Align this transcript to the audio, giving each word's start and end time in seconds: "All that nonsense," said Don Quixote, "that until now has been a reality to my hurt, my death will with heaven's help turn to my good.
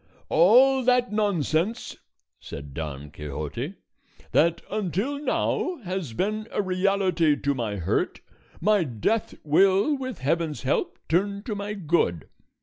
"All 0.29 0.83
that 0.85 1.13
nonsense," 1.13 1.95
said 2.39 2.73
Don 2.73 3.11
Quixote, 3.11 3.75
"that 4.31 4.63
until 4.71 5.19
now 5.19 5.75
has 5.83 6.13
been 6.13 6.47
a 6.51 6.59
reality 6.59 7.35
to 7.39 7.53
my 7.53 7.75
hurt, 7.75 8.19
my 8.59 8.83
death 8.83 9.35
will 9.43 9.95
with 9.95 10.17
heaven's 10.17 10.63
help 10.63 10.97
turn 11.07 11.43
to 11.43 11.53
my 11.53 11.75
good. 11.75 12.27